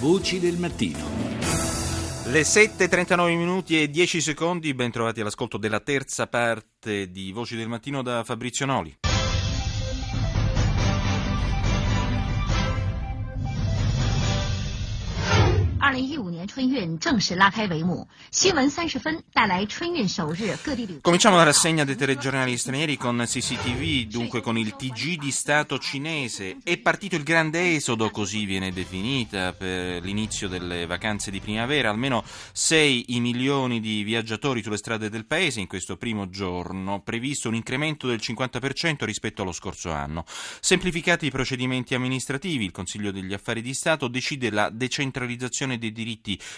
[0.00, 0.98] Voci del mattino.
[2.26, 7.66] Le 7.39 minuti e 10 secondi, ben trovati all'ascolto della terza parte di Voci del
[7.66, 8.96] Mattino da Fabrizio Noli.
[21.00, 26.56] Cominciamo la rassegna dei telegiornali stranieri con CCTV, dunque con il TG di Stato cinese.
[26.64, 31.90] È partito il grande esodo, così viene definita, per l'inizio delle vacanze di primavera.
[31.90, 37.48] Almeno 6 i milioni di viaggiatori sulle strade del paese in questo primo giorno, previsto
[37.48, 40.24] un incremento del 50% rispetto allo scorso anno.
[40.60, 46.06] Semplificati i procedimenti amministrativi, il Consiglio degli Affari di Stato decide la decentralizzazione dei diritti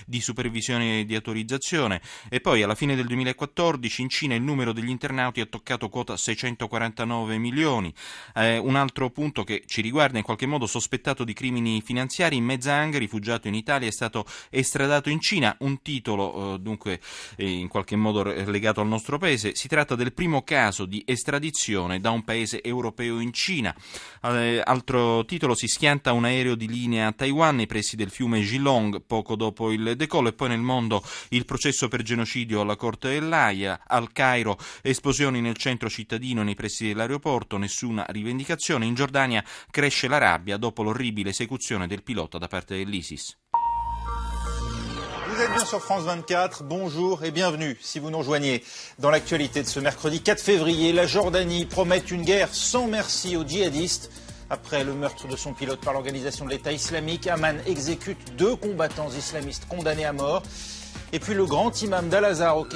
[0.06, 4.72] di supervisione e di autorizzazione e poi alla fine del 2014 in Cina il numero
[4.72, 7.92] degli internauti ha toccato quota 649 milioni.
[8.34, 12.96] Eh, un altro punto che ci riguarda in qualche modo sospettato di crimini finanziari, Mezang,
[12.96, 17.00] rifugiato in Italia, è stato estradato in Cina, un titolo eh, dunque
[17.36, 19.54] eh, in qualche modo legato al nostro paese.
[19.54, 23.74] Si tratta del primo caso di estradizione da un paese europeo in Cina.
[24.22, 28.42] Eh, altro titolo si schianta un aereo di linea a Taiwan nei pressi del fiume
[28.42, 33.08] Geelong poco dopo il decollo e poi nel mondo il processo per genocidio alla Corte
[33.08, 40.08] dell'Aia, al Cairo esplosioni nel centro cittadino nei pressi dell'aeroporto, nessuna rivendicazione, in Giordania cresce
[40.08, 43.38] la rabbia dopo l'orribile esecuzione del pilota da parte dell'ISIS.
[45.26, 48.62] Vous êtes bien sur France 24, bonjour et bienvenue si vous nous rejoignez.
[48.98, 53.44] Dans l'actualité de ce mercredi 4 février, la Jordanie promet une guerre sans merci aux
[53.44, 54.10] djihadistes.
[54.52, 59.08] Après le meurtre de son pilote par l'organisation de l'État islamique, Amman exécute deux combattants
[59.08, 60.42] islamistes condamnés à mort.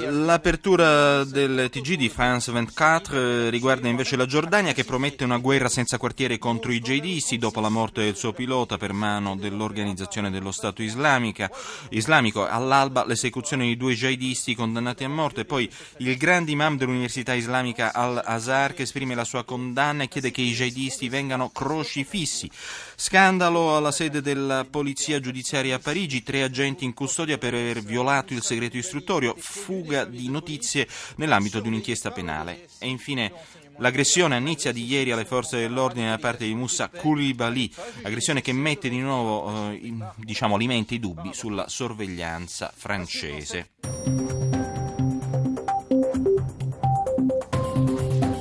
[0.09, 5.69] L'apertura del TG di France 24 eh, riguarda invece la Giordania che promette una guerra
[5.69, 10.51] senza quartiere contro i jihadisti dopo la morte del suo pilota per mano dell'organizzazione dello
[10.51, 12.45] Stato islamico.
[12.45, 17.93] All'alba l'esecuzione di due jihadisti condannati a morte e poi il grande imam dell'Università Islamica
[17.93, 22.51] Al-Azhar che esprime la sua condanna e chiede che i jihadisti vengano crocifissi.
[22.96, 28.32] Scandalo alla sede della Polizia Giudiziaria a Parigi, tre agenti in custodia per aver violato
[28.32, 30.86] il segreto istruttorio, fuga di notizie
[31.16, 32.68] nell'ambito di un'inchiesta penale.
[32.78, 33.32] E infine
[33.80, 37.70] L'aggressione a Nizza di ieri alle forze dell'ordine da parte di Moussa Koulibaly,
[38.02, 43.70] aggressione che mette di nuovo, eh, diciamo, alimenta i dubbi sulla sorveglianza francese.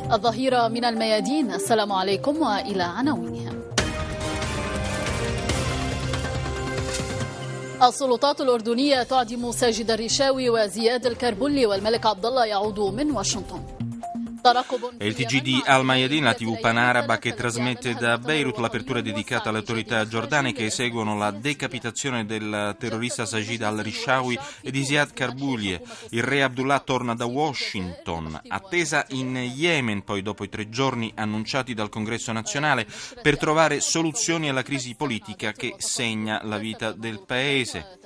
[0.10, 3.33] الظهيرة من الميادين السلام عليكم وإلى عناوينها
[7.83, 13.84] السلطات الأردنية تعدم ساجد الرشاوي وزياد الكربلي والملك عبد الله يعود من واشنطن.
[14.99, 19.49] È il TG di Al Mayadin, la TV panaraba che trasmette da Beirut l'apertura dedicata
[19.49, 25.81] alle autorità giordane che eseguono la decapitazione del terrorista Sajid al-Rishawi e di Ziad Karbulie.
[26.11, 31.73] Il re Abdullah torna da Washington, attesa in Yemen, poi dopo i tre giorni annunciati
[31.73, 32.87] dal Congresso nazionale,
[33.23, 37.99] per trovare soluzioni alla crisi politica che segna la vita del paese.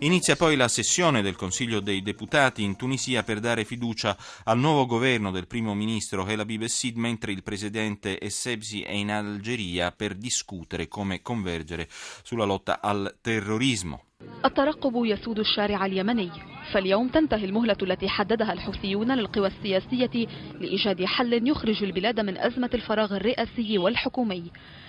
[0.00, 4.86] Inizia poi la sessione del Consiglio dei Deputati in Tunisia per dare fiducia al nuovo
[4.86, 10.14] governo del primo ministro El Habib Essid, mentre il presidente Essebsi è in Algeria per
[10.14, 11.88] discutere come convergere
[12.22, 14.04] sulla lotta al terrorismo.
[14.44, 16.30] الترقب يسود الشارع اليمني
[16.72, 20.26] فاليوم تنتهي المهلة التي حددها الحوثيون للقوى السياسية
[20.60, 24.79] لإيجاد حل يخرج البلاد من أزمة الفراغ الرئاسي والحكومي اليوم أيضا يتوقع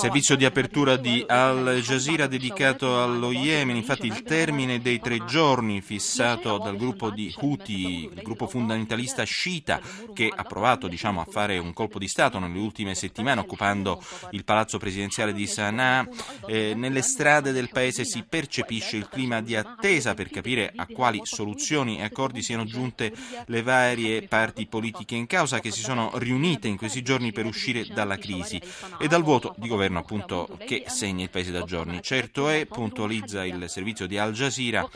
[0.00, 5.82] Servizio di apertura di Al Jazeera dedicato allo Yemen, infatti il termine dei tre giorni
[5.82, 9.80] fissato dal gruppo di Houthi, il gruppo fondamentalista sciita
[10.14, 14.44] che ha provato diciamo, a fare un colpo di Stato nelle ultime settimane occupando il
[14.44, 16.08] palazzo presidenziale di Sana'a,
[16.46, 21.20] eh, nelle strade del paese si percepisce il clima di attesa per capire a quali
[21.22, 23.12] soluzioni e accordi siano giunte
[23.44, 27.84] le varie parti politiche in causa che si sono riunite in questi giorni per uscire
[27.92, 28.58] dalla crisi
[28.99, 32.01] e dal voto di governo appunto che segna il paese da giorni.
[32.01, 34.87] Certo è, puntualizza il servizio di Al Jazeera,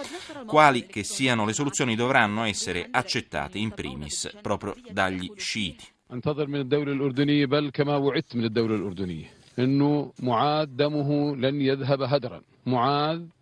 [0.45, 5.93] quali che siano le soluzioni dovranno essere accettate in primis proprio dagli sciiti.
[6.13, 9.25] انتظر من الدولة الأردنية بل كما وعدت من الدولة الأردنية
[9.59, 13.38] أنه معاذ دمه لن يذهب هدرا معاذ هو الوطن ولذلك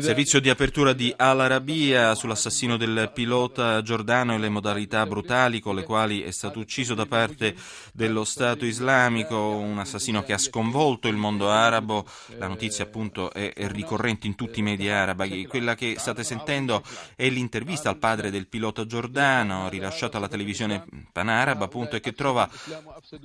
[0.00, 5.74] Servizio di apertura di Al Arabiya sull'assassino del pilota giordano e le modalità brutali con
[5.74, 7.54] le quali è stato ucciso da parte
[7.92, 12.06] dello Stato islamico, un assassino che ha sconvolto il mondo arabo.
[12.38, 15.46] La notizia appunto è è ricorrente in tutti i media arabi.
[15.46, 16.82] Quella che state sentendo
[17.16, 22.48] è l'intervista al padre del pilota giordano, rilasciata alla televisione panaraba appunto e che trova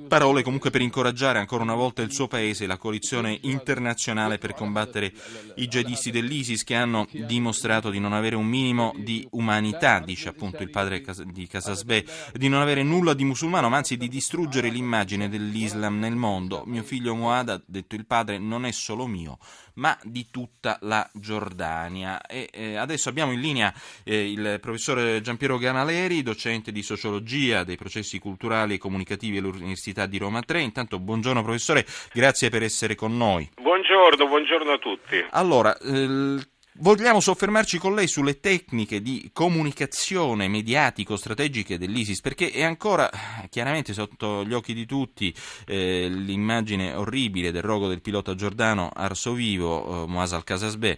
[0.08, 4.54] parole comunque per incoraggiare ancora una volta il suo paese e la coalizione internazionale per
[4.54, 5.14] combattere
[5.56, 10.62] i jihadisti dell'ISIS che hanno dimostrato di non avere un minimo di umanità, dice appunto
[10.62, 15.30] il padre di Casasbeh, di non avere nulla di musulmano, ma anzi di distruggere l'immagine
[15.30, 16.64] dell'Islam nel mondo.
[16.66, 19.40] Mio figlio Muad, ha detto il padre, non è solo mio,
[19.75, 22.22] ma di tutta la Giordania.
[22.22, 23.74] E eh, adesso abbiamo in linea
[24.04, 30.18] eh, il professore Giampiero Ganaleri, docente di sociologia dei processi culturali e comunicativi all'Università di
[30.18, 30.62] Roma 3.
[30.62, 33.50] Intanto buongiorno professore, grazie per essere con noi.
[33.60, 35.25] Buongiorno, buongiorno a tutti.
[35.31, 36.39] Allora, eh,
[36.77, 43.09] vogliamo soffermarci con lei sulle tecniche di comunicazione mediatico-strategiche dell'ISIS, perché è ancora
[43.50, 45.33] chiaramente sotto gli occhi di tutti
[45.67, 50.97] eh, l'immagine orribile del rogo del pilota giordano arso vivo, eh, Moaz al-Kasasbeh,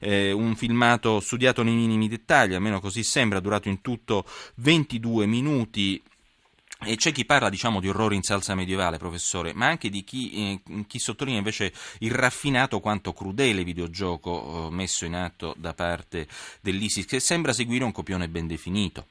[0.00, 4.24] eh, un filmato studiato nei minimi dettagli, almeno così sembra, durato in tutto
[4.56, 6.02] 22 minuti.
[6.80, 10.60] E c'è chi parla, diciamo, di orrore in salsa medievale, professore, ma anche di chi,
[10.66, 16.26] eh, chi sottolinea invece il raffinato quanto crudele videogioco eh, messo in atto da parte
[16.60, 19.06] dell'ISIS, che sembra seguire un copione ben definito.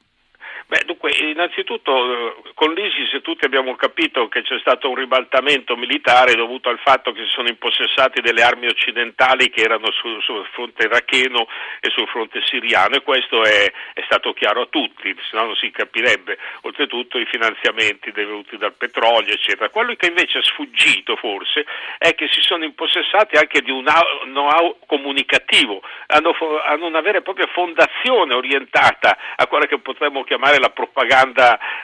[1.34, 6.78] Innanzitutto eh, con l'ISIS tutti abbiamo capito che c'è stato un ribaltamento militare dovuto al
[6.78, 11.48] fatto che si sono impossessati delle armi occidentali che erano sul, sul fronte iracheno
[11.80, 13.64] e sul fronte siriano e questo è,
[13.94, 16.38] è stato chiaro a tutti, se no non si capirebbe.
[16.62, 19.70] Oltretutto i finanziamenti devoluti dal petrolio, eccetera.
[19.70, 21.66] Quello che invece è sfuggito forse
[21.98, 23.84] è che si sono impossessati anche di un
[24.26, 26.32] know-how comunicativo, hanno,
[26.64, 31.22] hanno una vera e propria fondazione orientata a quella che potremmo chiamare la propaganda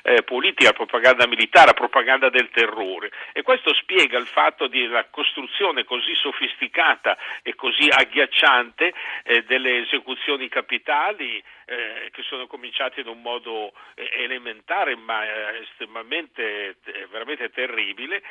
[0.02, 3.10] eh, politica, la propaganda militare, la propaganda del terrore.
[3.32, 8.92] E questo spiega il fatto una costruzione così sofisticata e così agghiacciante
[9.25, 15.60] eh, delle esecuzioni capitali eh, che sono cominciate in un modo eh, elementare ma eh,
[15.62, 18.22] estremamente eh, veramente terribile,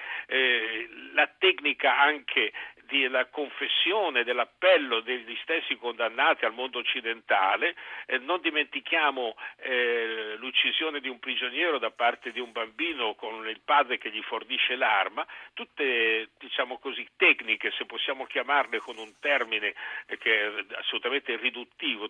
[1.13, 2.51] la tecnica anche
[2.89, 7.75] della confessione, dell'appello degli stessi condannati al mondo occidentale,
[8.05, 13.61] eh, non dimentichiamo eh, l'uccisione di un prigioniero da parte di un bambino con il
[13.63, 19.73] padre che gli fornisce l'arma, tutte diciamo così tecniche, se possiamo chiamarle con un termine
[20.07, 22.09] eh, che è assolutamente riduttivo,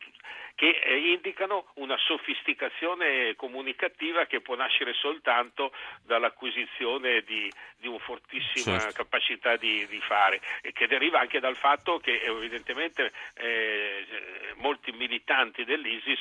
[0.55, 5.71] che eh, indicano una sofisticazione comunicativa che può nascere soltanto
[6.05, 9.03] dall'acquisizione di, di una fortissima certo.
[9.03, 10.39] capacità di, di fare
[10.73, 14.05] che deriva anche dal fatto che evidentemente eh,
[14.57, 16.19] molti militanti dell'ISIS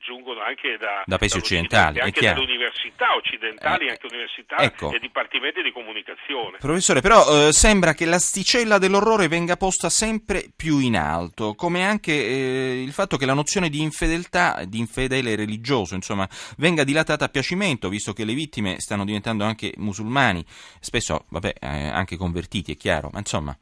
[0.00, 4.92] giungono anche da, da paesi occidentali, anche dalle università occidentali, eh, anche università ecco.
[4.92, 6.58] e dipartimenti di comunicazione.
[6.58, 12.12] Professore, però eh, sembra che l'asticella dell'orrore venga posta sempre più in alto, come anche
[12.12, 17.28] eh, il fatto che la nozione di infedeltà, di infedele religioso, insomma, venga dilatata a
[17.28, 20.44] piacimento, visto che le vittime stanno diventando anche musulmani,
[20.80, 23.56] spesso, vabbè, eh, anche convertiti, è chiaro, ma insomma.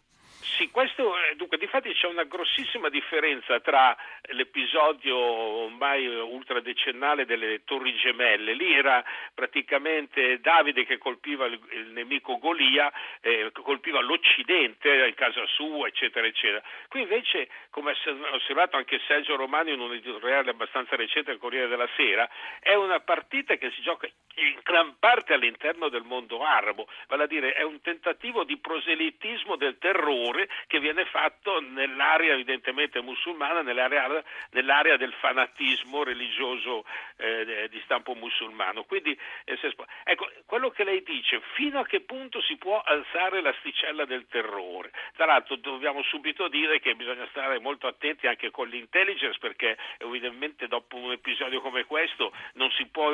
[0.56, 3.94] Sì, questo dunque difatti c'è una grossissima differenza tra
[4.30, 9.04] l'episodio ormai ultradecennale delle Torri Gemelle, lì era
[9.34, 16.26] praticamente Davide che colpiva il, il nemico Golia, eh, colpiva l'Occidente in casa sua, eccetera,
[16.26, 16.62] eccetera.
[16.88, 17.96] Qui invece, come ha
[18.32, 22.26] osservato anche Sergio Romano in un editoriale abbastanza recente del Corriere della Sera,
[22.60, 27.26] è una partita che si gioca in gran parte all'interno del mondo arabo, vale a
[27.26, 34.22] dire è un tentativo di proselitismo del terrore che viene fatto nell'area evidentemente musulmana, nell'area,
[34.50, 36.84] nell'area del fanatismo religioso
[37.16, 38.84] eh, di stampo musulmano.
[38.84, 39.58] Quindi, eh,
[40.04, 44.92] ecco, quello che lei dice, fino a che punto si può alzare l'asticella del terrore?
[45.14, 50.68] Tra l'altro dobbiamo subito dire che bisogna stare molto attenti anche con l'intelligence perché evidentemente
[50.68, 53.10] dopo un episodio come questo non si può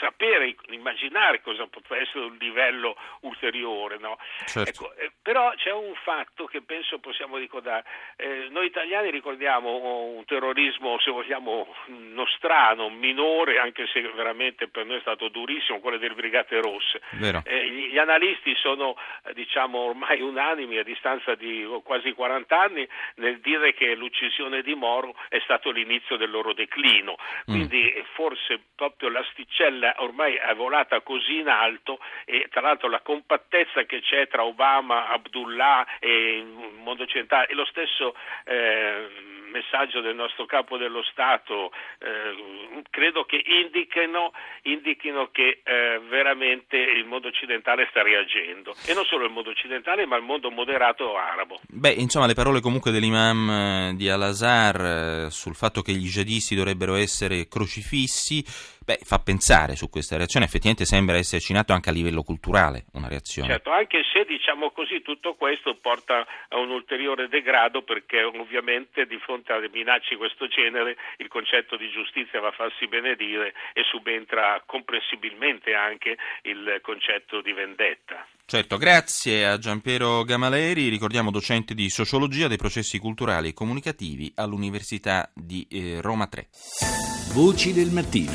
[0.00, 3.98] sapere, immaginare cosa potrà essere un livello ulteriore.
[3.98, 4.18] No?
[4.46, 4.68] Certo.
[4.68, 7.84] Ecco, eh, però c'è un fatto che penso possiamo ricordare.
[8.16, 14.98] Eh, noi italiani ricordiamo un terrorismo, se vogliamo, nostrano, minore, anche se veramente per noi
[14.98, 17.00] è stato durissimo, quello delle Brigate Rosse.
[17.44, 18.96] Eh, gli analisti sono
[19.32, 25.14] diciamo, ormai unanimi a distanza di quasi 40 anni nel dire che l'uccisione di Moro
[25.28, 27.16] è stato l'inizio del loro declino.
[27.44, 28.02] Quindi mm.
[28.14, 33.84] forse proprio l'asticella ormai mai è volata così in alto e tra l'altro la compattezza
[33.84, 38.14] che c'è tra Obama, Abdullah e il mondo occidentale e lo stesso
[38.44, 39.08] eh,
[39.48, 47.04] messaggio del nostro capo dello Stato eh, credo che indichino, indichino che eh, veramente il
[47.04, 51.60] mondo occidentale sta reagendo e non solo il mondo occidentale ma il mondo moderato arabo.
[51.68, 56.54] Beh, insomma, le parole comunque dell'imam eh, di Al-Azhar eh, sul fatto che gli jihadisti
[56.54, 61.92] dovrebbero essere crocifissi Beh, fa pensare su questa reazione, effettivamente sembra esserci nato anche a
[61.92, 63.50] livello culturale una reazione.
[63.50, 69.18] Certo, anche se diciamo così tutto questo porta a un ulteriore degrado perché ovviamente di
[69.18, 73.82] fronte a minacce di questo genere il concetto di giustizia va a farsi benedire e
[73.82, 78.26] subentra comprensibilmente anche il concetto di vendetta.
[78.50, 85.30] Certo, grazie a Giampiero Gamaleri, ricordiamo docente di sociologia dei processi culturali e comunicativi all'Università
[85.34, 86.48] di eh, Roma 3.
[87.32, 88.32] Voci del mattino.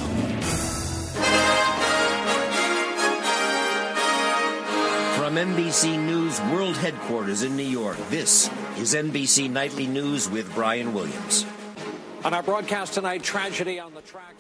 [5.15, 10.93] From NBC News World Headquarters in New York, this is NBC Nightly News with Brian
[10.93, 11.52] Williams.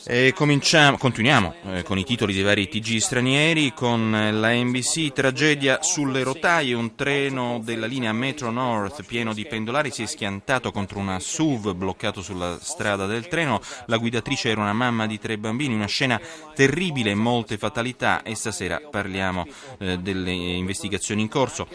[0.05, 6.23] E continuiamo eh, con i titoli dei vari TG stranieri, con la NBC, tragedia sulle
[6.23, 11.19] rotaie, un treno della linea Metro North pieno di pendolari si è schiantato contro una
[11.19, 15.85] SUV bloccato sulla strada del treno, la guidatrice era una mamma di tre bambini, una
[15.85, 16.19] scena
[16.55, 19.45] terribile, molte fatalità e stasera parliamo
[19.79, 21.67] eh, delle investigazioni in corso.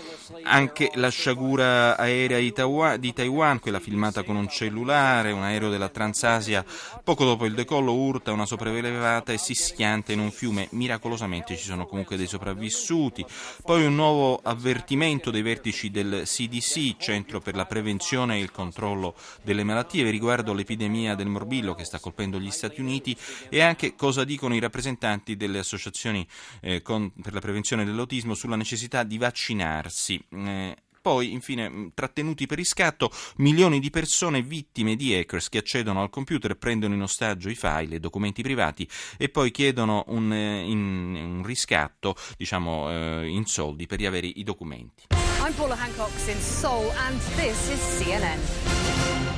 [0.44, 2.38] Anche la sciagura aerea
[2.96, 6.64] di Taiwan, quella filmata con un cellulare, un aereo della Transasia,
[7.02, 10.68] poco dopo il decollo urta una sopraelevata e si schianta in un fiume.
[10.70, 13.26] Miracolosamente ci sono comunque dei sopravvissuti.
[13.64, 19.16] Poi un nuovo avvertimento dei vertici del CDC, Centro per la Prevenzione e il Controllo
[19.42, 23.16] delle Malattie, riguardo l'epidemia del morbillo che sta colpendo gli Stati Uniti
[23.48, 26.24] e anche cosa dicono i rappresentanti delle associazioni
[26.60, 30.22] eh, con, per la prevenzione dell'autismo sulla necessità di vaccinarsi.
[30.30, 30.76] Eh,
[31.08, 36.10] poi, infine, mm, trattenuti per riscatto milioni di persone vittime di hackers che accedono al
[36.10, 38.86] computer, prendono in ostaggio i file, i documenti privati
[39.16, 44.42] e poi chiedono un, eh, in, un riscatto, diciamo, eh, in soldi per riavere i
[44.42, 45.06] documenti.
[45.40, 49.37] I'm Paula Hancock in Seoul and this is CNN.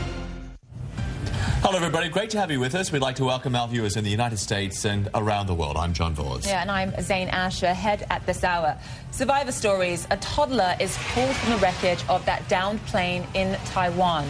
[1.71, 2.09] Hello, everybody.
[2.09, 2.91] Great to have you with us.
[2.91, 5.77] We'd like to welcome our viewers in the United States and around the world.
[5.77, 6.45] I'm John Vors.
[6.45, 7.73] Yeah, and I'm Zane Asher.
[7.73, 8.77] Head at this hour.
[9.13, 10.05] Survivor stories.
[10.11, 14.29] A toddler is pulled from the wreckage of that downed plane in Taiwan.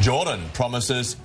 [0.00, 1.16] Jordan promises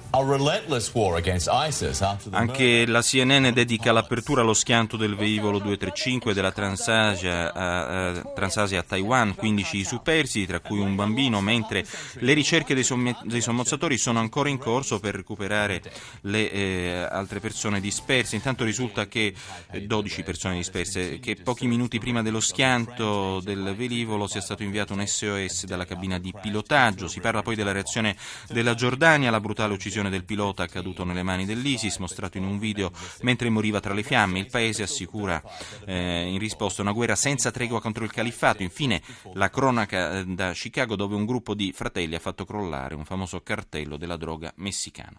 [2.29, 8.81] Anche la CNN dedica l'apertura allo schianto del velivolo 235 della Transasia a, a, Transasia
[8.81, 11.83] a Taiwan, 15 superstiti, tra cui un bambino, mentre
[12.19, 15.81] le ricerche dei, somme, dei sommozzatori sono ancora in corso per recuperare
[16.21, 18.35] le eh, altre persone disperse.
[18.35, 19.33] Intanto risulta che
[19.81, 24.93] 12 eh, persone disperse, che pochi minuti prima dello schianto del velivolo sia stato inviato
[24.93, 27.07] un SOS dalla cabina di pilotaggio.
[27.07, 28.15] Si parla poi della reazione
[28.49, 32.59] della Giordania alla brutale uccisione l'uccisione del pilota caduto nelle mani dell'ISIS, mostrato in un
[32.59, 32.91] video
[33.21, 34.39] mentre moriva tra le fiamme.
[34.39, 35.41] Il paese assicura
[35.85, 38.63] eh, in risposta una guerra senza tregua contro il califfato.
[38.63, 39.01] Infine
[39.33, 43.41] la cronaca eh, da Chicago dove un gruppo di fratelli ha fatto crollare un famoso
[43.41, 45.17] cartello della droga messicano.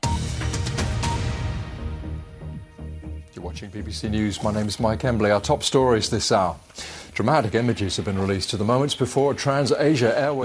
[3.33, 4.39] You're watching BBC News.
[4.43, 5.33] My name is Mike Embley.
[5.33, 6.57] Our top stories this hour.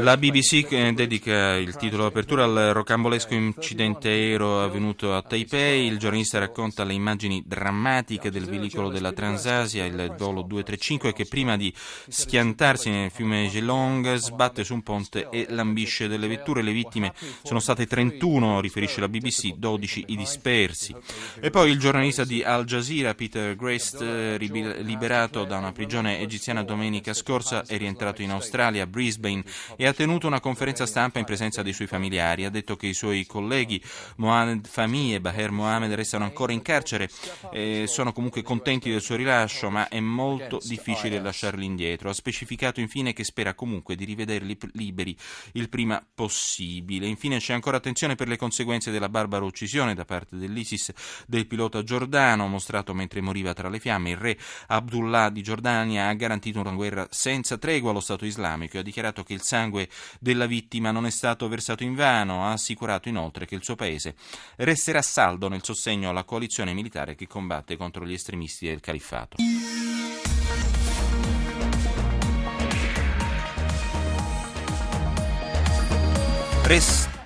[0.02, 5.88] La BBC dedica il titolo d'apertura al rocambolesco incidente aereo avvenuto a Taipei.
[5.88, 11.58] Il giornalista racconta le immagini drammatiche del veicolo della Transasia, il volo 235, che prima
[11.58, 11.74] di
[12.08, 16.62] schiantarsi nel fiume Gelong sbatte su un ponte e lambisce delle vetture.
[16.62, 20.96] Le vittime sono state 31, riferisce la BBC, 12 i dispersi.
[21.40, 27.14] E poi il giornalista di Al Jazeera, Peter Grest, liberato da una prigione egiziana domenica
[27.14, 29.44] scorsa è rientrato in Australia, a Brisbane,
[29.76, 32.46] e ha tenuto una conferenza stampa in presenza dei suoi familiari.
[32.46, 33.82] Ha detto che i suoi colleghi
[34.18, 37.10] Mohamed Fahmy e Baher Mohamed restano ancora in carcere
[37.52, 42.10] e sono comunque contenti del suo rilascio, ma è molto difficile lasciarli indietro.
[42.10, 45.16] Ha specificato infine che spera comunque di rivederli liberi
[45.54, 47.08] il prima possibile.
[47.08, 50.92] Infine c'è ancora attenzione per le conseguenze della barbara uccisione da parte dell'ISIS
[51.28, 54.12] del pilota giordano, mostrato mentre moriva tra le fiamme.
[54.12, 54.38] Il re
[54.68, 58.84] Abdullah di Giordania ha garantito partito una guerra senza tregua allo Stato islamico e ha
[58.84, 59.88] dichiarato che il sangue
[60.20, 62.46] della vittima non è stato versato in vano.
[62.46, 64.16] Ha assicurato inoltre che il suo paese
[64.58, 69.38] resterà saldo nel sostegno alla coalizione militare che combatte contro gli estremisti del califfato.
[76.64, 77.19] Rest-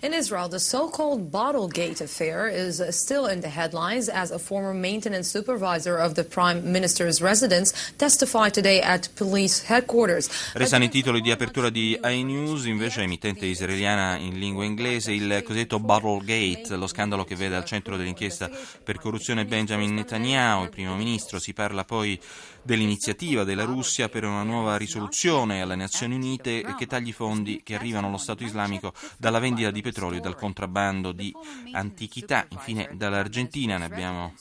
[0.00, 5.28] In Israel, the so-called Bottlegate affair is still in the headlines as a former maintenance
[5.28, 10.28] supervisor of the prime minister's residence testified today at police headquarters.
[10.54, 15.80] Restano i titoli di apertura di iNews, invece emittente israeliana in lingua inglese, il cosiddetto
[15.80, 18.48] Bottlegate, lo scandalo che vede al centro dell'inchiesta
[18.84, 21.40] per corruzione Benjamin Netanyahu, il primo ministro.
[21.40, 22.16] Si parla poi
[22.68, 27.74] dell'iniziativa della Russia per una nuova risoluzione alle Nazioni Unite che tagli i fondi che
[27.74, 31.34] arrivano allo Stato islamico dalla vendita di petrolio e dal contrabbando di
[31.72, 32.46] antichità.
[32.50, 34.34] Infine dall'Argentina ne abbiamo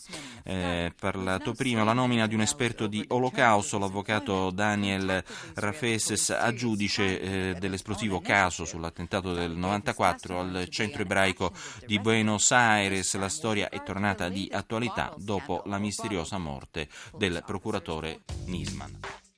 [0.44, 7.22] eh, parlato prima, la nomina di un esperto di olocausto, l'avvocato Daniel Rafeses a giudice
[7.22, 11.54] eh, dell'esplosivo caso sull'attentato del 94 al centro ebraico
[11.86, 13.16] di Buenos Aires.
[13.16, 18.16] La storia è tornata di attualità dopo la misteriosa morte del procuratore
[18.48, 18.92] Nisman.